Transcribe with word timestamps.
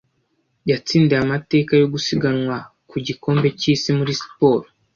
yatsindiye 0.69 1.19
amateka 1.25 1.71
yo 1.81 1.87
gusiganwa 1.93 2.55
ku 2.89 2.95
gikombe 3.07 3.47
cyisi 3.59 3.89
muri 3.97 4.11
siporo 4.21 4.65